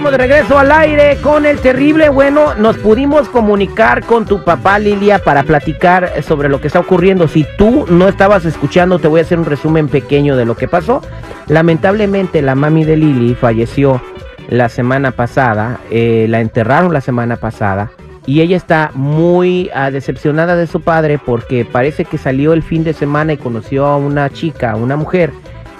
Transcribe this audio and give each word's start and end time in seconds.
Estamos 0.00 0.12
de 0.12 0.28
regreso 0.28 0.58
al 0.58 0.72
aire 0.72 1.18
con 1.20 1.44
el 1.44 1.58
terrible. 1.58 2.08
Bueno, 2.08 2.54
nos 2.54 2.78
pudimos 2.78 3.28
comunicar 3.28 4.02
con 4.06 4.24
tu 4.24 4.42
papá 4.42 4.78
Lilia 4.78 5.18
para 5.18 5.42
platicar 5.42 6.22
sobre 6.22 6.48
lo 6.48 6.58
que 6.58 6.68
está 6.68 6.80
ocurriendo. 6.80 7.28
Si 7.28 7.44
tú 7.58 7.84
no 7.86 8.08
estabas 8.08 8.46
escuchando, 8.46 8.98
te 8.98 9.08
voy 9.08 9.20
a 9.20 9.24
hacer 9.24 9.38
un 9.38 9.44
resumen 9.44 9.88
pequeño 9.88 10.38
de 10.38 10.46
lo 10.46 10.56
que 10.56 10.68
pasó. 10.68 11.02
Lamentablemente 11.48 12.40
la 12.40 12.54
mami 12.54 12.86
de 12.86 12.96
Lili 12.96 13.34
falleció 13.34 14.00
la 14.48 14.70
semana 14.70 15.10
pasada, 15.10 15.80
eh, 15.90 16.24
la 16.30 16.40
enterraron 16.40 16.94
la 16.94 17.02
semana 17.02 17.36
pasada 17.36 17.90
y 18.24 18.40
ella 18.40 18.56
está 18.56 18.92
muy 18.94 19.70
ah, 19.74 19.90
decepcionada 19.90 20.56
de 20.56 20.66
su 20.66 20.80
padre 20.80 21.18
porque 21.18 21.66
parece 21.66 22.06
que 22.06 22.16
salió 22.16 22.54
el 22.54 22.62
fin 22.62 22.84
de 22.84 22.94
semana 22.94 23.34
y 23.34 23.36
conoció 23.36 23.84
a 23.84 23.98
una 23.98 24.30
chica, 24.30 24.76
una 24.76 24.96
mujer 24.96 25.30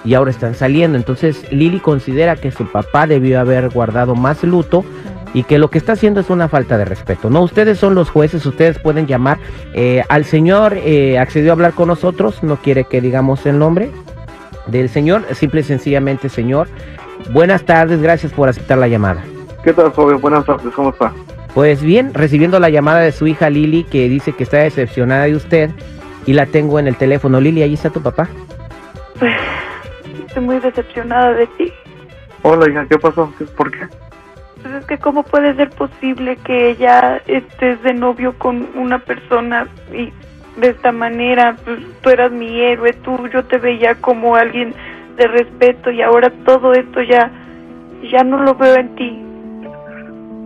y 0.04 0.14
ahora 0.14 0.30
están 0.30 0.54
saliendo. 0.54 0.96
Entonces 0.96 1.50
Lili 1.52 1.80
considera 1.80 2.36
que 2.36 2.50
su 2.50 2.66
papá 2.66 3.06
debió 3.06 3.40
haber 3.40 3.68
guardado 3.68 4.14
más 4.14 4.42
luto 4.42 4.84
y 5.32 5.44
que 5.44 5.58
lo 5.58 5.70
que 5.70 5.78
está 5.78 5.92
haciendo 5.92 6.20
es 6.20 6.30
una 6.30 6.48
falta 6.48 6.76
de 6.78 6.84
respeto. 6.84 7.30
No, 7.30 7.42
ustedes 7.42 7.78
son 7.78 7.94
los 7.94 8.10
jueces, 8.10 8.44
ustedes 8.46 8.78
pueden 8.78 9.06
llamar 9.06 9.38
eh, 9.74 10.02
al 10.08 10.24
señor, 10.24 10.76
eh, 10.76 11.18
accedió 11.18 11.50
a 11.50 11.54
hablar 11.54 11.72
con 11.72 11.88
nosotros, 11.88 12.42
no 12.42 12.56
quiere 12.56 12.84
que 12.84 13.00
digamos 13.00 13.46
el 13.46 13.58
nombre 13.58 13.90
del 14.66 14.88
señor, 14.88 15.24
simple 15.34 15.60
y 15.60 15.64
sencillamente 15.64 16.28
señor. 16.28 16.68
Buenas 17.32 17.64
tardes, 17.64 18.00
gracias 18.00 18.32
por 18.32 18.48
aceptar 18.48 18.78
la 18.78 18.88
llamada. 18.88 19.22
¿Qué 19.62 19.72
tal, 19.72 19.90
joven? 19.90 20.20
Buenas 20.20 20.44
tardes, 20.44 20.72
¿cómo 20.74 20.90
está? 20.90 21.12
Pues 21.54 21.82
bien, 21.82 22.14
recibiendo 22.14 22.58
la 22.60 22.70
llamada 22.70 23.00
de 23.00 23.12
su 23.12 23.26
hija 23.26 23.50
Lili 23.50 23.84
que 23.84 24.08
dice 24.08 24.32
que 24.32 24.44
está 24.44 24.58
decepcionada 24.58 25.24
de 25.24 25.34
usted 25.34 25.70
y 26.26 26.32
la 26.32 26.46
tengo 26.46 26.78
en 26.78 26.86
el 26.86 26.96
teléfono. 26.96 27.40
Lili, 27.40 27.62
¿ahí 27.62 27.74
está 27.74 27.90
tu 27.90 28.00
papá? 28.00 28.28
Pues 29.18 29.32
estoy 30.30 30.44
muy 30.44 30.58
decepcionada 30.60 31.34
de 31.34 31.46
ti. 31.58 31.72
Hola, 32.42 32.70
hija, 32.70 32.86
¿qué 32.88 32.98
pasó? 32.98 33.32
¿Qué- 33.36 33.44
¿Por 33.44 33.70
qué? 33.70 33.80
Pues 34.62 34.74
es 34.74 34.86
que 34.86 34.98
cómo 34.98 35.22
puede 35.24 35.54
ser 35.56 35.70
posible 35.70 36.36
que 36.44 36.70
ella 36.70 37.20
estés 37.26 37.82
de 37.82 37.94
novio 37.94 38.34
con 38.38 38.68
una 38.76 38.98
persona 39.00 39.66
y 39.92 40.12
de 40.60 40.68
esta 40.68 40.92
manera, 40.92 41.56
pues, 41.64 41.78
tú 42.02 42.10
eras 42.10 42.30
mi 42.30 42.60
héroe, 42.60 42.92
tú 43.04 43.26
yo 43.32 43.44
te 43.44 43.58
veía 43.58 43.94
como 43.96 44.36
alguien 44.36 44.72
de 45.16 45.26
respeto 45.26 45.90
y 45.90 46.00
ahora 46.02 46.30
todo 46.44 46.72
esto 46.72 47.02
ya 47.02 47.30
ya 48.10 48.22
no 48.24 48.42
lo 48.42 48.54
veo 48.54 48.76
en 48.76 48.94
ti. 48.96 49.22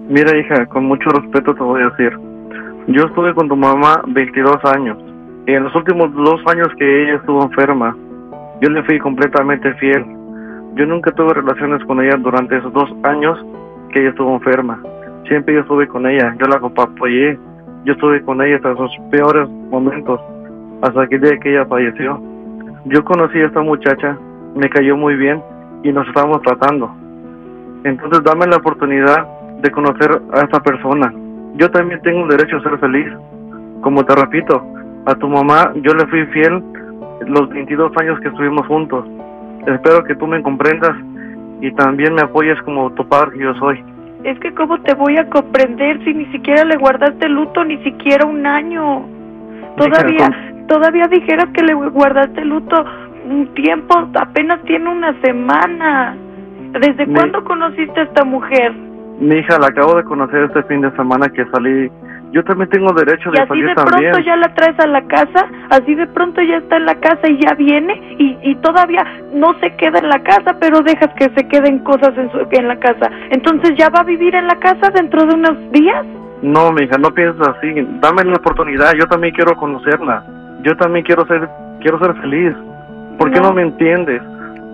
Mira, 0.08 0.36
hija, 0.36 0.66
con 0.66 0.84
mucho 0.86 1.08
respeto 1.10 1.54
te 1.54 1.62
voy 1.62 1.82
a 1.82 1.88
decir. 1.90 2.16
Yo 2.88 3.04
estuve 3.06 3.32
con 3.34 3.48
tu 3.48 3.56
mamá 3.56 4.02
22 4.08 4.56
años. 4.64 4.98
Y 5.46 5.52
en 5.52 5.64
los 5.64 5.74
últimos 5.74 6.12
dos 6.14 6.40
años 6.46 6.68
que 6.78 7.02
ella 7.04 7.16
estuvo 7.16 7.42
enferma, 7.42 7.96
yo 8.64 8.70
le 8.70 8.82
fui 8.84 8.98
completamente 8.98 9.74
fiel. 9.74 10.02
Yo 10.74 10.86
nunca 10.86 11.12
tuve 11.12 11.34
relaciones 11.34 11.84
con 11.84 12.00
ella 12.00 12.16
durante 12.16 12.56
esos 12.56 12.72
dos 12.72 12.90
años 13.02 13.38
que 13.92 14.00
ella 14.00 14.08
estuvo 14.08 14.32
enferma. 14.32 14.80
Siempre 15.28 15.52
yo 15.52 15.60
estuve 15.60 15.86
con 15.86 16.06
ella, 16.06 16.34
yo 16.40 16.46
la 16.46 16.56
apoyé. 16.56 17.38
Yo 17.84 17.92
estuve 17.92 18.22
con 18.22 18.40
ella 18.40 18.56
hasta 18.56 18.74
sus 18.76 18.90
peores 19.10 19.46
momentos, 19.68 20.18
hasta 20.80 21.06
que 21.08 21.16
el 21.16 21.20
día 21.20 21.38
que 21.40 21.50
ella 21.50 21.66
falleció. 21.66 22.18
Yo 22.86 23.04
conocí 23.04 23.38
a 23.38 23.48
esta 23.48 23.60
muchacha, 23.60 24.16
me 24.56 24.70
cayó 24.70 24.96
muy 24.96 25.14
bien 25.16 25.42
y 25.82 25.92
nos 25.92 26.08
estábamos 26.08 26.40
tratando. 26.40 26.90
Entonces 27.84 28.24
dame 28.24 28.46
la 28.46 28.56
oportunidad 28.56 29.28
de 29.60 29.70
conocer 29.70 30.22
a 30.32 30.40
esta 30.40 30.60
persona. 30.60 31.12
Yo 31.56 31.70
también 31.70 32.00
tengo 32.00 32.22
el 32.22 32.30
derecho 32.30 32.56
a 32.56 32.62
ser 32.62 32.78
feliz. 32.78 33.12
Como 33.82 34.02
te 34.06 34.14
repito, 34.16 34.64
a 35.04 35.14
tu 35.16 35.28
mamá 35.28 35.70
yo 35.82 35.92
le 35.92 36.06
fui 36.06 36.24
fiel 36.28 36.64
los 37.28 37.48
22 37.48 37.92
años 37.98 38.20
que 38.20 38.28
estuvimos 38.28 38.66
juntos. 38.66 39.04
Espero 39.66 40.04
que 40.04 40.14
tú 40.16 40.26
me 40.26 40.42
comprendas 40.42 40.96
y 41.60 41.70
también 41.72 42.14
me 42.14 42.22
apoyes 42.22 42.60
como 42.62 42.92
tu 42.92 43.06
padre 43.08 43.32
que 43.32 43.44
yo 43.44 43.54
soy. 43.54 43.82
Es 44.24 44.38
que 44.40 44.52
cómo 44.54 44.80
te 44.82 44.94
voy 44.94 45.16
a 45.16 45.28
comprender 45.28 46.02
si 46.04 46.14
ni 46.14 46.26
siquiera 46.26 46.64
le 46.64 46.76
guardaste 46.76 47.28
luto 47.28 47.64
ni 47.64 47.76
siquiera 47.84 48.26
un 48.26 48.46
año. 48.46 49.06
Todavía 49.76 50.30
todavía 50.66 51.06
dijeras 51.08 51.48
que 51.54 51.62
le 51.62 51.74
guardaste 51.74 52.44
luto 52.44 52.84
un 53.28 53.46
tiempo, 53.54 53.94
apenas 54.14 54.62
tiene 54.62 54.90
una 54.90 55.18
semana. 55.20 56.16
¿Desde 56.72 57.06
cuándo 57.06 57.44
conociste 57.44 58.00
a 58.00 58.04
esta 58.04 58.24
mujer? 58.24 58.72
Mi 59.20 59.36
hija 59.36 59.58
la 59.58 59.68
acabo 59.68 59.96
de 59.96 60.04
conocer 60.04 60.44
este 60.44 60.62
fin 60.64 60.80
de 60.80 60.90
semana 60.92 61.28
que 61.28 61.44
salí. 61.46 61.90
Yo 62.32 62.42
también 62.42 62.68
tengo 62.70 62.92
derecho 62.92 63.28
Y 63.30 63.36
de 63.36 63.42
así 63.42 63.48
salir 63.48 63.66
de 63.66 63.74
también. 63.74 64.10
pronto 64.10 64.26
ya 64.26 64.36
la 64.36 64.52
traes 64.54 64.78
a 64.80 64.86
la 64.88 65.02
casa, 65.06 65.46
así 65.70 65.94
de 65.94 66.06
pronto 66.08 66.42
ya 66.42 66.56
está 66.56 66.76
en 66.78 66.86
la 66.86 66.94
casa 66.96 67.28
y 67.28 67.38
ya 67.40 67.54
viene 67.54 68.16
y, 68.18 68.36
y 68.42 68.54
todavía 68.56 69.04
no 69.32 69.54
se 69.60 69.74
queda 69.76 69.98
en 70.00 70.08
la 70.08 70.20
casa, 70.22 70.56
pero 70.60 70.80
dejas 70.80 71.10
que 71.16 71.30
se 71.36 71.46
queden 71.48 71.78
cosas 71.80 72.16
en, 72.18 72.30
su, 72.32 72.38
en 72.50 72.66
la 72.68 72.76
casa. 72.80 73.08
Entonces 73.30 73.72
ya 73.76 73.88
va 73.90 74.00
a 74.00 74.04
vivir 74.04 74.34
en 74.34 74.46
la 74.48 74.56
casa 74.58 74.90
dentro 74.90 75.24
de 75.26 75.34
unos 75.34 75.70
días. 75.72 76.04
No, 76.42 76.72
mi 76.72 76.82
hija, 76.82 76.98
no 76.98 77.10
pienses 77.14 77.40
así. 77.46 77.72
Dame 78.00 78.24
la 78.24 78.34
oportunidad. 78.36 78.92
Yo 78.98 79.06
también 79.06 79.32
quiero 79.34 79.54
conocerla. 79.56 80.24
Yo 80.62 80.76
también 80.76 81.04
quiero 81.04 81.24
ser, 81.26 81.48
quiero 81.80 81.98
ser 82.00 82.14
feliz. 82.20 82.52
¿Por 83.18 83.30
qué 83.30 83.38
No. 83.40 83.48
no 83.48 83.52
me 83.54 83.62
entiendes? 83.62 84.20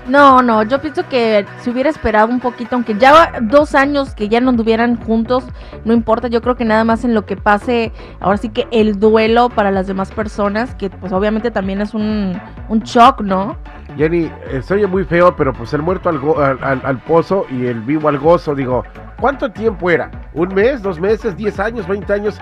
No, 0.07 0.43
no, 0.43 0.63
yo 0.65 0.83
pienso 0.83 1.09
que 1.09 1.47
si 1.61 1.71
hubiera 1.71 1.89
esperado 1.89 2.29
un 2.29 2.39
poquito, 2.39 2.75
aunque 2.77 2.95
ya 2.95 3.33
dos 3.41 3.75
años 3.75 4.15
que 4.15 4.29
ya 4.29 4.39
no 4.39 4.51
anduvieran 4.51 4.97
juntos, 5.03 5.45
no 5.87 5.95
importa, 5.95 6.29
yo 6.29 6.43
creo 6.43 6.57
que 6.57 6.67
nada 6.67 6.85
más 6.85 7.05
en 7.05 7.15
lo 7.15 7.25
que 7.25 7.39
pase, 7.39 7.91
ahora 8.21 8.37
sí 8.37 8.51
que 8.51 8.67
el 8.71 9.01
duelo 9.01 9.49
para 9.49 9.71
las 9.71 9.87
demás 9.87 10.11
personas, 10.13 10.75
que 10.75 10.91
pues 10.91 11.11
obviamente 11.13 11.51
también 11.51 11.81
es 11.81 11.95
un, 11.95 12.39
un 12.69 12.81
shock, 12.81 13.23
¿no? 13.23 13.57
Jenny, 13.97 14.31
eh, 14.51 14.61
se 14.63 14.75
oye 14.75 14.87
muy 14.87 15.05
feo, 15.05 15.35
pero 15.37 15.53
pues 15.53 15.73
el 15.73 15.83
muerto 15.83 16.09
al, 16.09 16.19
go- 16.19 16.41
al, 16.41 16.59
al- 16.63 16.83
al 16.85 16.99
pozo 16.99 17.47
y 17.51 17.67
el 17.67 17.81
vivo 17.81 18.09
al 18.09 18.19
gozo, 18.19 18.55
digo, 18.55 18.85
¿cuánto 19.21 19.51
tiempo 19.51 19.91
era? 19.91 20.11
¿Un 20.33 20.55
mes, 20.55 20.83
dos 20.83 20.99
meses, 21.01 21.37
diez 21.37 21.61
años, 21.61 21.87
veinte 21.87 22.13
años? 22.13 22.39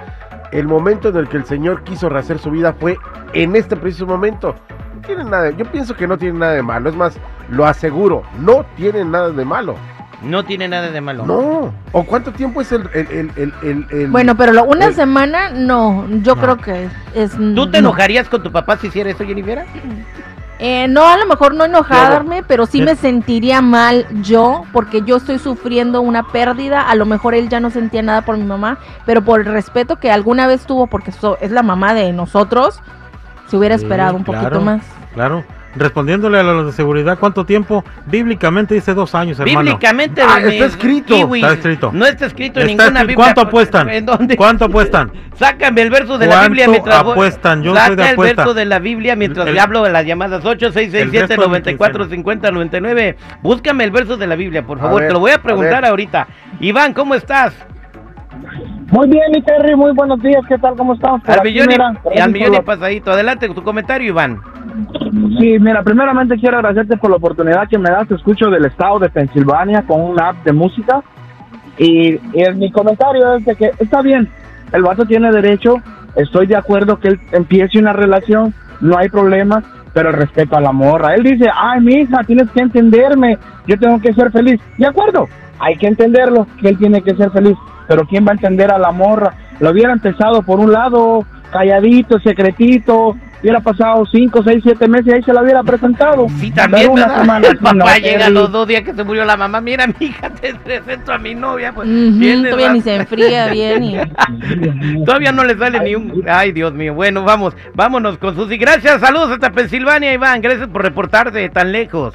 El 0.50 0.66
momento 0.66 1.08
en 1.08 1.16
el 1.16 1.28
que 1.28 1.38
el 1.38 1.44
Señor 1.44 1.82
quiso 1.84 2.08
rehacer 2.08 2.38
su 2.38 2.50
vida 2.50 2.72
fue 2.74 2.96
en 3.32 3.56
este 3.56 3.76
preciso 3.76 4.06
momento. 4.06 4.54
No 4.94 5.00
tiene 5.06 5.24
nada, 5.24 5.50
yo 5.50 5.64
pienso 5.66 5.94
que 5.96 6.06
no 6.06 6.16
tiene 6.18 6.38
nada 6.38 6.52
de 6.52 6.62
malo, 6.62 6.88
es 6.90 6.96
más, 6.96 7.16
lo 7.48 7.66
aseguro, 7.66 8.22
no 8.38 8.64
tiene 8.76 9.04
nada 9.04 9.30
de 9.30 9.44
malo. 9.44 9.76
No 10.22 10.44
tiene 10.44 10.68
nada 10.68 10.90
de 10.92 11.00
malo. 11.00 11.26
No. 11.26 11.74
¿O 11.90 12.04
cuánto 12.04 12.30
tiempo 12.32 12.60
es 12.60 12.70
el... 12.70 12.88
el, 12.94 13.08
el, 13.10 13.32
el, 13.36 13.52
el- 13.62 13.86
el- 13.90 14.10
Bueno, 14.10 14.36
pero 14.36 14.52
lo- 14.52 14.62
una 14.64 14.86
el- 14.86 14.94
semana, 14.94 15.50
no, 15.50 16.06
yo 16.22 16.36
No. 16.36 16.40
creo 16.42 16.56
que 16.58 16.88
es... 17.14 17.32
¿Tú 17.32 17.66
te 17.70 17.82
no. 17.82 17.88
enojarías 17.88 18.28
con 18.28 18.40
tu 18.42 18.52
papá 18.52 18.76
si 18.76 18.86
hiciera 18.86 19.10
eso, 19.10 19.24
Jennifer? 19.24 19.64
Eh, 20.64 20.86
no, 20.86 21.04
a 21.08 21.16
lo 21.16 21.26
mejor 21.26 21.54
no 21.56 21.64
enojarme, 21.64 22.44
pero 22.44 22.66
sí 22.66 22.80
me 22.82 22.94
sentiría 22.94 23.60
mal 23.60 24.06
yo, 24.22 24.62
porque 24.72 25.02
yo 25.02 25.16
estoy 25.16 25.40
sufriendo 25.40 26.00
una 26.02 26.22
pérdida. 26.28 26.82
A 26.82 26.94
lo 26.94 27.04
mejor 27.04 27.34
él 27.34 27.48
ya 27.48 27.58
no 27.58 27.70
sentía 27.70 28.00
nada 28.00 28.20
por 28.22 28.36
mi 28.36 28.44
mamá, 28.44 28.78
pero 29.04 29.22
por 29.22 29.40
el 29.40 29.46
respeto 29.46 29.96
que 29.96 30.12
alguna 30.12 30.46
vez 30.46 30.64
tuvo, 30.64 30.86
porque 30.86 31.10
so- 31.10 31.36
es 31.40 31.50
la 31.50 31.64
mamá 31.64 31.94
de 31.94 32.12
nosotros, 32.12 32.80
se 33.48 33.56
hubiera 33.56 33.76
Sí, 33.76 33.82
esperado 33.84 34.14
un 34.14 34.22
poquito 34.22 34.60
más. 34.60 34.82
Claro. 35.14 35.44
Respondiéndole 35.74 36.38
a 36.38 36.42
los 36.42 36.66
de 36.66 36.72
seguridad, 36.72 37.18
¿cuánto 37.18 37.46
tiempo? 37.46 37.84
Bíblicamente 38.06 38.74
dice 38.74 38.92
dos 38.94 39.14
años, 39.14 39.38
hermano. 39.40 39.60
Bíblicamente. 39.60 40.20
Ah, 40.22 40.38
está 40.40 40.66
escrito. 40.66 41.14
Kiwi, 41.14 41.40
Está 41.40 41.52
escrito. 41.54 41.90
No 41.94 42.04
está 42.06 42.26
escrito 42.26 42.60
en 42.60 42.68
Está 42.70 42.84
ninguna 42.84 43.00
escrito. 43.00 43.06
Biblia. 43.06 43.16
¿Cuánto 43.24 43.40
apuestan? 43.40 43.88
¿En 43.88 44.06
dónde? 44.06 44.36
¿Cuánto 44.36 44.64
apuestan? 44.66 45.12
Sácame 45.36 45.82
el 45.82 45.90
verso 45.90 46.18
de 46.18 46.26
la 46.26 46.32
¿Cuánto 46.32 46.48
Biblia 46.50 46.68
mientras 46.68 46.96
apuestan? 46.98 47.62
Yo 47.62 47.74
soy 47.74 47.96
de 47.96 48.02
el 48.02 48.08
apuesta. 48.10 48.36
verso 48.42 48.54
de 48.54 48.64
la 48.66 48.78
Biblia 48.80 49.16
mientras 49.16 49.46
El- 49.46 49.54
le 49.54 49.60
hablo 49.60 49.82
de 49.82 49.90
las 49.90 50.04
llamadas 50.04 50.44
8, 50.44 50.72
6, 50.72 50.90
6, 50.92 51.02
el 51.04 51.10
7, 51.10 51.26
resto 51.26 51.40
de 51.42 51.46
mi 51.48 51.52
94, 51.52 52.04
50, 52.08 52.50
99. 52.50 53.16
Búscame 53.42 53.84
el 53.84 53.90
verso 53.90 54.16
de 54.18 54.26
la 54.26 54.36
Biblia, 54.36 54.66
por 54.66 54.78
favor. 54.78 55.00
ver, 55.00 55.08
Te 55.08 55.14
lo 55.14 55.20
voy 55.20 55.30
a 55.32 55.40
preguntar 55.42 55.84
ahorita. 55.86 56.26
Iván, 56.60 56.92
¿cómo 56.92 57.14
estás? 57.14 57.54
Muy 58.92 59.08
bien, 59.08 59.24
mi 59.32 59.40
Terry, 59.40 59.74
muy 59.74 59.92
buenos 59.92 60.20
días, 60.20 60.42
¿qué 60.46 60.58
tal? 60.58 60.76
¿Cómo 60.76 60.92
estamos? 60.92 61.26
Al 61.26 61.42
millón, 61.42 61.68
y, 61.70 62.20
al 62.20 62.30
millón 62.30 62.54
y 62.54 62.60
pasadito. 62.60 63.10
Adelante 63.10 63.46
con 63.46 63.56
tu 63.56 63.62
comentario, 63.62 64.08
Iván. 64.08 64.38
Sí, 65.40 65.58
mira, 65.58 65.82
primeramente 65.82 66.36
quiero 66.36 66.58
agradecerte 66.58 66.98
por 66.98 67.08
la 67.08 67.16
oportunidad 67.16 67.66
que 67.70 67.78
me 67.78 67.88
das. 67.88 68.06
Te 68.06 68.16
escucho 68.16 68.50
del 68.50 68.66
estado 68.66 68.98
de 68.98 69.08
Pensilvania 69.08 69.80
con 69.86 70.02
una 70.02 70.28
app 70.28 70.44
de 70.44 70.52
música. 70.52 71.02
Y, 71.78 72.16
y 72.16 72.54
mi 72.54 72.70
comentario 72.70 73.36
es 73.36 73.46
de 73.46 73.56
que 73.56 73.70
está 73.78 74.02
bien, 74.02 74.28
el 74.74 74.82
vato 74.82 75.06
tiene 75.06 75.32
derecho, 75.32 75.76
estoy 76.14 76.46
de 76.46 76.56
acuerdo 76.56 77.00
que 77.00 77.08
él 77.08 77.20
empiece 77.32 77.78
una 77.78 77.94
relación, 77.94 78.52
no 78.82 78.98
hay 78.98 79.08
problema, 79.08 79.62
pero 79.94 80.10
el 80.10 80.16
respeto 80.16 80.54
a 80.58 80.60
la 80.60 80.72
morra. 80.72 81.14
Él 81.14 81.22
dice, 81.22 81.48
ay, 81.50 81.80
mi 81.80 81.94
hija, 81.94 82.24
tienes 82.26 82.50
que 82.50 82.60
entenderme, 82.60 83.38
yo 83.66 83.78
tengo 83.78 83.98
que 84.02 84.12
ser 84.12 84.30
feliz. 84.30 84.60
De 84.76 84.86
acuerdo, 84.86 85.28
hay 85.58 85.76
que 85.76 85.86
entenderlo, 85.86 86.46
que 86.60 86.68
él 86.68 86.76
tiene 86.76 87.00
que 87.00 87.14
ser 87.14 87.30
feliz, 87.30 87.56
pero 87.92 88.06
¿quién 88.06 88.26
va 88.26 88.30
a 88.30 88.34
entender 88.34 88.70
a 88.70 88.78
la 88.78 88.90
morra? 88.90 89.34
Lo 89.60 89.70
hubiera 89.70 89.92
empezado 89.92 90.42
por 90.42 90.58
un 90.58 90.72
lado, 90.72 91.26
calladito, 91.52 92.18
secretito, 92.20 93.14
hubiera 93.42 93.60
pasado 93.60 94.06
cinco, 94.06 94.42
seis, 94.42 94.62
siete 94.62 94.88
meses 94.88 95.08
y 95.08 95.12
ahí 95.12 95.22
se 95.22 95.32
la 95.32 95.42
hubiera 95.42 95.62
presentado. 95.62 96.26
Sí, 96.40 96.50
también, 96.50 96.90
Pero 96.94 97.26
una 97.26 97.36
El 97.46 97.58
papá 97.58 97.74
no, 97.74 97.86
llega 97.96 98.30
los 98.30 98.50
dos 98.50 98.66
días 98.66 98.80
que 98.82 98.94
se 98.94 99.04
murió 99.04 99.26
la 99.26 99.36
mamá. 99.36 99.60
Mira, 99.60 99.86
mi 99.86 100.06
hija, 100.06 100.30
te 100.30 100.54
presento 100.54 101.12
a 101.12 101.18
mi 101.18 101.34
novia. 101.34 101.72
Pues, 101.74 101.86
tienes 101.86 102.50
todavía 102.50 102.72
ni 102.72 102.80
se 102.80 102.94
enfría 102.96 103.48
bien 103.48 103.84
y... 103.84 103.96
Todavía 105.04 105.32
no 105.32 105.44
le 105.44 105.58
sale 105.58 105.80
ni 105.80 105.94
un... 105.94 106.24
Ay, 106.26 106.52
Dios 106.52 106.72
mío. 106.72 106.94
Bueno, 106.94 107.24
vamos, 107.24 107.54
vámonos 107.74 108.16
con 108.16 108.34
Susi. 108.34 108.56
Gracias, 108.56 109.00
saludos 109.00 109.30
hasta 109.32 109.50
Pensilvania, 109.50 110.14
Iván. 110.14 110.40
Gracias 110.40 110.68
por 110.68 110.82
reportarte 110.82 111.46
tan 111.50 111.72
lejos. 111.72 112.14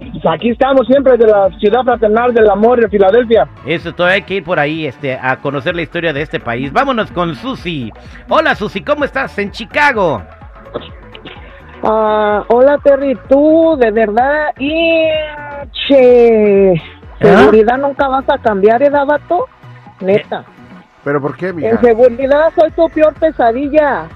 Pues 0.00 0.26
Aquí 0.26 0.50
estamos 0.50 0.86
siempre 0.86 1.16
de 1.18 1.26
la 1.26 1.50
ciudad 1.58 1.82
fraternal 1.84 2.32
del 2.32 2.48
amor 2.48 2.80
de 2.80 2.88
Filadelfia. 2.88 3.46
Eso, 3.66 3.92
todavía 3.92 4.16
hay 4.16 4.22
que 4.22 4.34
ir 4.36 4.44
por 4.44 4.58
ahí 4.58 4.86
este, 4.86 5.18
a 5.20 5.36
conocer 5.36 5.76
la 5.76 5.82
historia 5.82 6.12
de 6.12 6.22
este 6.22 6.40
país. 6.40 6.72
Vámonos 6.72 7.12
con 7.12 7.34
Susi. 7.34 7.92
Hola, 8.28 8.54
Susi, 8.54 8.82
¿cómo 8.82 9.04
estás? 9.04 9.38
En 9.38 9.50
Chicago. 9.50 10.22
Ah, 11.82 12.44
hola 12.48 12.78
Terry, 12.82 13.18
tú 13.28 13.76
de 13.78 13.90
verdad, 13.90 14.52
y 14.58 15.08
che, 15.72 16.74
seguridad 17.18 17.78
nunca 17.78 18.06
vas 18.06 18.28
a 18.28 18.36
cambiar, 18.36 18.82
¿eh, 18.82 18.90
vato? 18.90 19.48
Neta, 20.00 20.44
¿Pero 21.04 21.20
por 21.20 21.36
qué, 21.36 21.52
mija? 21.52 21.70
en 21.70 21.80
seguridad 21.80 22.52
soy 22.54 22.70
tu 22.72 22.88
peor 22.90 23.14
pesadilla. 23.14 24.08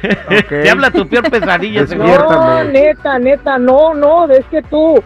Te 0.48 0.70
habla 0.70 0.90
tu 0.90 1.06
peor 1.08 1.30
pesadilla. 1.30 1.80
Despiértame. 1.86 2.64
No, 2.64 2.64
neta, 2.64 3.18
neta, 3.18 3.58
no, 3.58 3.94
no, 3.94 4.26
es 4.26 4.44
que 4.46 4.62
tú, 4.62 5.00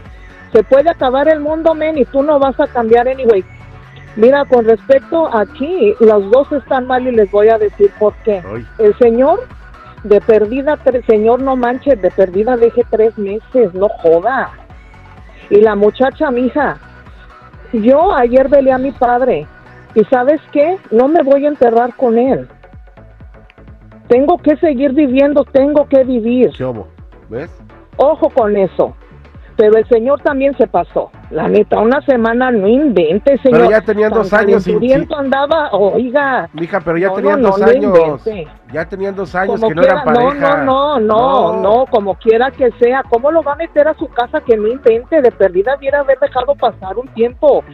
se 0.52 0.62
puede 0.62 0.90
acabar 0.90 1.28
el 1.28 1.40
mundo, 1.40 1.74
men, 1.74 1.98
y 1.98 2.04
tú 2.04 2.22
no 2.22 2.38
vas 2.38 2.58
a 2.60 2.66
cambiar 2.66 3.08
anyway. 3.08 3.44
Mira, 4.16 4.44
con 4.46 4.64
respecto 4.64 5.28
aquí, 5.34 5.94
los 6.00 6.30
dos 6.30 6.50
están 6.52 6.86
mal 6.86 7.06
y 7.06 7.12
les 7.12 7.30
voy 7.30 7.48
a 7.48 7.58
decir 7.58 7.90
por 7.98 8.14
qué. 8.24 8.42
Ay, 8.52 8.66
El 8.78 8.96
señor, 8.98 9.40
de 10.04 10.20
perdida, 10.20 10.78
señor, 11.06 11.40
no 11.40 11.56
manches, 11.56 12.00
de 12.00 12.10
perdida 12.10 12.56
deje 12.56 12.82
tres 12.90 13.16
meses, 13.18 13.72
no 13.74 13.88
joda. 13.88 14.50
Y 15.50 15.60
la 15.60 15.76
muchacha, 15.76 16.30
mija, 16.30 16.78
yo 17.72 18.14
ayer 18.14 18.48
velé 18.48 18.72
a 18.72 18.78
mi 18.78 18.92
padre, 18.92 19.46
y 19.94 20.04
¿sabes 20.04 20.40
qué? 20.52 20.78
No 20.90 21.08
me 21.08 21.22
voy 21.22 21.44
a 21.44 21.48
enterrar 21.48 21.94
con 21.94 22.18
él. 22.18 22.48
Tengo 24.08 24.38
que 24.38 24.56
seguir 24.56 24.92
viviendo, 24.92 25.44
tengo 25.44 25.86
que 25.86 26.02
vivir. 26.02 26.50
¿Ves? 27.28 27.50
Ojo 27.98 28.30
con 28.30 28.56
eso. 28.56 28.96
Pero 29.58 29.76
el 29.76 29.88
señor 29.88 30.20
también 30.20 30.56
se 30.56 30.68
pasó. 30.68 31.10
La 31.30 31.48
neta, 31.48 31.80
una 31.80 32.00
semana 32.02 32.52
no 32.52 32.68
invente, 32.68 33.36
señor. 33.38 33.58
Pero 33.58 33.70
ya 33.72 33.80
tenían 33.80 34.10
Tan 34.12 34.18
dos 34.22 34.32
años 34.32 34.62
sin- 34.62 34.80
andaba, 35.12 35.70
oiga. 35.72 36.48
Mija, 36.52 36.80
pero 36.80 36.96
ya 36.96 37.08
No, 37.08 37.14
tenían 37.14 37.42
no, 37.42 37.48
dos 37.48 37.60
no 37.60 37.66
años. 37.66 38.24
Ya 38.72 38.84
tenían 38.88 39.16
dos 39.16 39.34
años 39.34 39.56
Como 39.56 39.68
que 39.68 39.74
no 39.74 39.82
quiera, 39.82 40.00
eran 40.02 40.14
pareja. 40.14 40.56
No, 40.64 41.00
no, 41.00 41.00
no, 41.00 41.52
no, 41.54 41.60
no, 41.60 41.86
como 41.86 42.14
quiera 42.14 42.52
que 42.52 42.70
sea. 42.78 43.02
¿Cómo 43.10 43.32
lo 43.32 43.42
va 43.42 43.54
a 43.54 43.56
meter 43.56 43.88
a 43.88 43.94
su 43.94 44.06
casa 44.06 44.40
que 44.42 44.56
no 44.56 44.68
invente? 44.68 45.20
De 45.20 45.32
perdida 45.32 45.74
hubiera 45.76 46.00
haber 46.00 46.20
dejado 46.20 46.54
pasar 46.54 46.96
un 46.96 47.08
tiempo. 47.08 47.64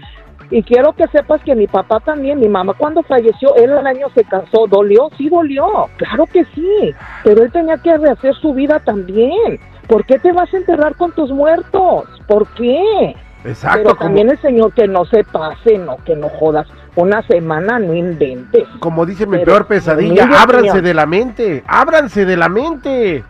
Y 0.51 0.63
quiero 0.63 0.95
que 0.95 1.07
sepas 1.09 1.43
que 1.43 1.55
mi 1.55 1.67
papá 1.67 2.01
también, 2.01 2.41
mi 2.41 2.49
mamá 2.49 2.73
cuando 2.79 3.03
falleció, 3.03 3.55
él 3.57 3.73
al 3.73 3.87
año 3.87 4.07
se 4.15 4.25
casó. 4.25 4.67
¿Dolió? 4.69 5.11
Sí, 5.19 5.29
dolió. 5.29 5.67
Claro 5.99 6.25
que 6.33 6.47
sí. 6.55 6.95
Pero 7.25 7.43
él 7.43 7.53
tenía 7.53 7.77
que 7.77 7.95
rehacer 7.99 8.35
su 8.37 8.55
vida 8.55 8.81
también. 8.81 9.61
¿Por 9.87 10.05
qué 10.07 10.19
te 10.19 10.33
vas 10.33 10.53
a 10.53 10.57
enterrar 10.57 10.95
con 10.97 11.13
tus 11.13 11.31
muertos? 11.31 12.05
¿Por 12.27 12.47
qué? 12.55 13.15
Exacto, 13.45 13.79
Pero 13.83 13.97
como, 13.97 14.07
también 14.09 14.31
el 14.31 14.41
señor 14.41 14.73
que 14.73 14.89
no 14.89 15.05
se 15.05 15.23
pase, 15.25 15.77
no, 15.79 15.99
que 16.05 16.17
no 16.17 16.29
jodas. 16.31 16.67
Una 16.97 17.23
semana 17.23 17.79
no 17.79 17.93
inventes. 17.93 18.65
como 18.79 19.05
dice 19.05 19.27
mi 19.27 19.33
pero- 19.39 19.45
peor 19.47 19.67
pesadilla, 19.67 20.29
ábranse 20.41 20.81
de 20.81 20.95
la 20.95 21.07
mente, 21.07 21.63
ábranse 21.67 22.25
de 22.25 22.37
la 22.37 22.49
mente. 22.49 23.25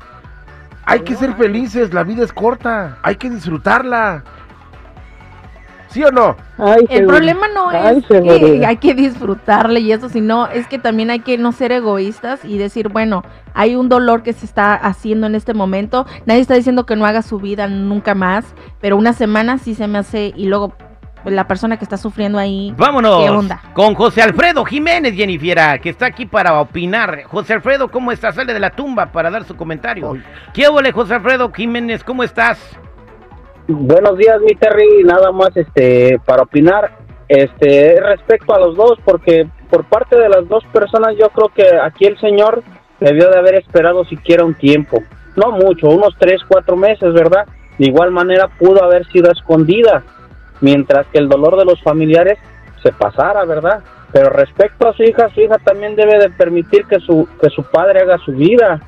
Hay 0.86 1.00
que 1.00 1.16
ser 1.16 1.32
felices, 1.34 1.94
la 1.94 2.04
vida 2.04 2.22
es 2.24 2.32
corta, 2.32 2.98
hay 3.02 3.16
que 3.16 3.30
disfrutarla. 3.30 4.22
¿Sí 5.94 6.02
o 6.02 6.10
no? 6.10 6.36
Ay, 6.58 6.80
El 6.82 6.88
seguro. 6.88 7.06
problema 7.06 7.46
no 7.54 7.68
Ay, 7.68 7.98
es 7.98 8.06
que 8.06 8.66
hay 8.66 8.76
que 8.78 8.94
disfrutarle 8.94 9.78
y 9.78 9.92
eso, 9.92 10.08
sino 10.08 10.48
es 10.48 10.66
que 10.66 10.80
también 10.80 11.08
hay 11.10 11.20
que 11.20 11.38
no 11.38 11.52
ser 11.52 11.70
egoístas 11.70 12.44
y 12.44 12.58
decir, 12.58 12.88
bueno, 12.88 13.22
hay 13.54 13.76
un 13.76 13.88
dolor 13.88 14.24
que 14.24 14.32
se 14.32 14.44
está 14.44 14.74
haciendo 14.74 15.28
en 15.28 15.36
este 15.36 15.54
momento. 15.54 16.04
Nadie 16.26 16.40
está 16.40 16.54
diciendo 16.54 16.84
que 16.84 16.96
no 16.96 17.06
haga 17.06 17.22
su 17.22 17.38
vida 17.38 17.68
nunca 17.68 18.16
más, 18.16 18.44
pero 18.80 18.96
una 18.96 19.12
semana 19.12 19.56
sí 19.58 19.76
se 19.76 19.86
me 19.86 19.98
hace 19.98 20.32
y 20.34 20.46
luego 20.46 20.74
la 21.26 21.46
persona 21.46 21.76
que 21.76 21.84
está 21.84 21.96
sufriendo 21.96 22.38
ahí. 22.40 22.74
Vámonos 22.76 23.22
¿Qué 23.22 23.30
onda? 23.30 23.62
con 23.72 23.94
José 23.94 24.20
Alfredo 24.20 24.64
Jiménez, 24.64 25.14
Jennifiera, 25.14 25.78
que 25.78 25.90
está 25.90 26.06
aquí 26.06 26.26
para 26.26 26.60
opinar. 26.60 27.22
José 27.22 27.52
Alfredo, 27.52 27.88
¿cómo 27.88 28.10
estás? 28.10 28.34
Sale 28.34 28.52
de 28.52 28.58
la 28.58 28.70
tumba 28.70 29.12
para 29.12 29.30
dar 29.30 29.44
su 29.44 29.54
comentario. 29.54 30.10
Ay. 30.12 30.24
¿Qué 30.52 30.68
huele, 30.68 30.90
José 30.90 31.14
Alfredo 31.14 31.52
Jiménez? 31.52 32.02
¿Cómo 32.02 32.24
estás? 32.24 32.58
Buenos 33.66 34.18
días, 34.18 34.42
mi 34.42 34.54
Terry. 34.56 35.04
Nada 35.04 35.32
más 35.32 35.56
este 35.56 36.20
para 36.26 36.42
opinar 36.42 36.98
este 37.28 37.98
respecto 37.98 38.54
a 38.54 38.58
los 38.58 38.76
dos, 38.76 38.98
porque 39.06 39.48
por 39.70 39.84
parte 39.84 40.18
de 40.18 40.28
las 40.28 40.46
dos 40.48 40.62
personas 40.66 41.16
yo 41.18 41.30
creo 41.30 41.48
que 41.48 41.78
aquí 41.82 42.04
el 42.04 42.18
señor 42.20 42.62
debió 43.00 43.30
de 43.30 43.38
haber 43.38 43.54
esperado 43.54 44.04
siquiera 44.04 44.44
un 44.44 44.52
tiempo, 44.52 44.98
no 45.34 45.52
mucho, 45.52 45.88
unos 45.88 46.14
tres, 46.18 46.42
cuatro 46.46 46.76
meses, 46.76 47.14
¿verdad? 47.14 47.46
De 47.78 47.86
igual 47.86 48.10
manera 48.10 48.48
pudo 48.58 48.84
haber 48.84 49.06
sido 49.06 49.32
escondida, 49.32 50.02
mientras 50.60 51.06
que 51.06 51.18
el 51.18 51.30
dolor 51.30 51.56
de 51.56 51.64
los 51.64 51.82
familiares 51.82 52.38
se 52.82 52.92
pasara, 52.92 53.46
¿verdad? 53.46 53.82
Pero 54.12 54.28
respecto 54.28 54.88
a 54.88 54.92
su 54.92 55.04
hija, 55.04 55.30
su 55.30 55.40
hija 55.40 55.56
también 55.64 55.96
debe 55.96 56.18
de 56.18 56.28
permitir 56.28 56.84
que 56.84 57.00
su 57.00 57.26
que 57.40 57.48
su 57.48 57.62
padre 57.62 58.02
haga 58.02 58.18
su 58.18 58.32
vida, 58.32 58.82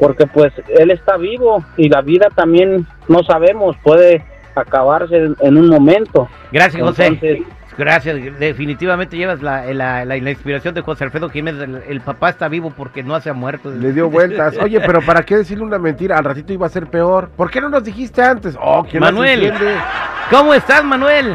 porque 0.00 0.26
pues 0.26 0.52
él 0.78 0.90
está 0.90 1.16
vivo 1.16 1.62
y 1.76 1.88
la 1.88 2.00
vida 2.00 2.28
también 2.34 2.86
no 3.08 3.22
sabemos, 3.22 3.76
puede 3.82 4.24
acabarse 4.54 5.16
en, 5.16 5.36
en 5.40 5.56
un 5.58 5.68
momento. 5.68 6.28
Gracias, 6.50 6.82
José. 6.82 7.06
Entonces, 7.06 7.38
Gracias, 7.78 8.16
definitivamente 8.38 9.16
llevas 9.16 9.40
la, 9.40 9.64
la- 9.72 10.04
la- 10.04 10.16
la 10.18 10.30
inspiración 10.30 10.74
de 10.74 10.82
José 10.82 11.04
Alfredo 11.04 11.30
Jiménez. 11.30 11.62
El, 11.62 11.82
el 11.88 12.00
papá 12.02 12.28
está 12.28 12.46
vivo 12.48 12.74
porque 12.76 13.02
no 13.02 13.18
se 13.20 13.30
ha 13.30 13.32
muerto. 13.32 13.70
Le 13.70 13.92
dio 13.92 14.10
vueltas. 14.10 14.58
Oye, 14.60 14.80
pero 14.80 15.00
¿para 15.00 15.22
qué 15.22 15.36
decirle 15.38 15.64
una 15.64 15.78
mentira? 15.78 16.18
Al 16.18 16.24
ratito 16.24 16.52
iba 16.52 16.66
a 16.66 16.68
ser 16.68 16.88
peor. 16.88 17.30
¿Por 17.34 17.50
qué 17.50 17.58
no 17.60 17.70
nos 17.70 17.82
dijiste 17.84 18.20
antes? 18.20 18.58
Oh, 18.60 18.82
que 18.82 19.00
Manuel. 19.00 19.52
¿Cómo 20.30 20.52
estás, 20.52 20.84
Manuel? 20.84 21.34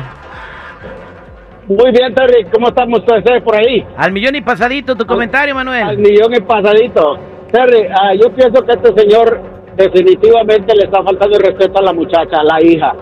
Muy 1.68 1.92
bien, 1.92 2.14
Terry, 2.14 2.46
¿cómo 2.54 2.68
estamos 2.68 3.00
ustedes 3.00 3.42
por 3.42 3.56
ahí? 3.56 3.84
Al 3.98 4.12
millón 4.12 4.36
y 4.36 4.42
pasadito, 4.42 4.96
tu 4.96 5.06
comentario, 5.08 5.58
Al 5.58 5.66
Manuel. 5.66 5.98
millón 5.98 6.36
y 6.36 6.42
pasadito. 6.42 7.18
Terry, 7.52 7.88
ah, 7.90 8.14
yo 8.14 8.32
pienso 8.32 8.64
que 8.64 8.74
este 8.74 8.94
señor 9.00 9.40
definitivamente 9.76 10.76
le 10.76 10.86
está 10.86 11.04
faltando 11.04 11.38
el 11.38 11.44
respeto 11.44 11.80
a 11.80 11.84
la 11.84 11.94
muchacha, 11.94 12.38
a 12.40 12.44
la 12.44 12.62
hija. 12.62 12.94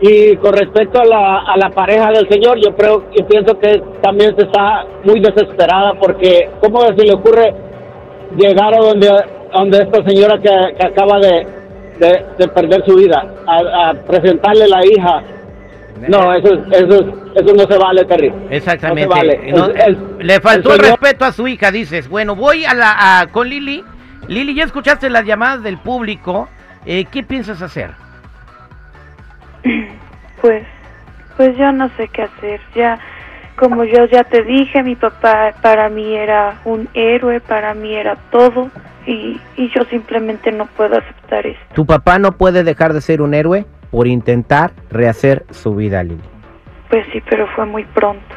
Y 0.00 0.36
con 0.36 0.52
respecto 0.52 1.00
a 1.00 1.04
la, 1.04 1.38
a 1.42 1.56
la 1.56 1.70
pareja 1.70 2.10
del 2.10 2.28
señor, 2.28 2.58
yo 2.58 2.74
creo, 2.74 3.04
yo 3.16 3.26
pienso 3.26 3.58
que 3.58 3.80
también 4.02 4.34
se 4.36 4.44
está 4.44 4.84
muy 5.04 5.20
desesperada 5.20 5.94
porque 5.94 6.50
cómo 6.60 6.80
se 6.86 7.04
le 7.04 7.14
ocurre 7.14 7.54
llegar 8.36 8.74
a 8.74 8.78
donde, 8.78 9.08
donde 9.52 9.78
esta 9.78 10.04
señora 10.04 10.38
que, 10.38 10.84
acaba 10.84 11.20
de, 11.20 11.46
de, 12.00 12.24
de 12.36 12.48
perder 12.48 12.84
su 12.84 12.96
vida, 12.96 13.24
a 13.46 13.94
presentarle 14.06 14.66
la 14.68 14.84
hija. 14.84 15.22
No, 16.08 16.32
eso, 16.34 16.54
es- 16.54 16.82
eso, 16.82 17.00
es- 17.00 17.44
eso 17.44 17.54
no 17.54 17.64
se 17.66 17.78
vale, 17.78 18.04
Terry. 18.04 18.32
Exactamente. 18.50 19.06
No 19.08 19.14
se 19.14 19.26
vale. 19.26 19.52
No, 19.52 19.66
El- 19.66 19.80
el- 20.20 20.26
le 20.26 20.40
faltó 20.40 20.70
el, 20.74 20.80
el 20.80 20.86
señor- 20.86 21.00
respeto 21.00 21.24
a 21.24 21.32
su 21.32 21.46
hija, 21.48 21.70
dices. 21.70 22.08
Bueno, 22.08 22.34
voy 22.34 22.64
a 22.64 22.74
la 22.74 23.20
a- 23.20 23.26
con 23.28 23.48
Lili. 23.48 23.84
Lili, 24.28 24.54
ya 24.54 24.64
escuchaste 24.64 25.10
las 25.10 25.24
llamadas 25.24 25.62
del 25.62 25.78
público. 25.78 26.48
Eh, 26.86 27.04
¿Qué 27.10 27.22
piensas 27.22 27.62
hacer? 27.62 27.90
Pues, 30.40 30.64
pues 31.36 31.56
yo 31.56 31.70
no 31.72 31.88
sé 31.96 32.08
qué 32.08 32.22
hacer. 32.22 32.60
Ya, 32.74 32.98
como 33.56 33.84
yo 33.84 34.04
ya 34.06 34.24
te 34.24 34.42
dije, 34.42 34.82
mi 34.82 34.96
papá 34.96 35.54
para 35.62 35.88
mí 35.88 36.14
era 36.16 36.60
un 36.64 36.88
héroe, 36.94 37.40
para 37.40 37.74
mí 37.74 37.94
era 37.94 38.16
todo. 38.30 38.70
Y, 39.06 39.40
y 39.56 39.68
yo 39.74 39.82
simplemente 39.90 40.52
no 40.52 40.66
puedo 40.66 40.96
aceptar 40.98 41.44
esto. 41.46 41.62
Tu 41.74 41.84
papá 41.86 42.18
no 42.20 42.32
puede 42.32 42.62
dejar 42.64 42.92
de 42.92 43.00
ser 43.00 43.20
un 43.20 43.34
héroe 43.34 43.64
por 43.92 44.08
intentar 44.08 44.72
rehacer 44.90 45.44
su 45.50 45.76
vida, 45.76 46.02
Lili. 46.02 46.18
Pues 46.88 47.06
sí, 47.12 47.22
pero 47.30 47.46
fue 47.54 47.66
muy 47.66 47.84
pronto. 47.84 48.31